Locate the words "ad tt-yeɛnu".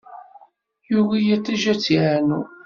1.71-2.41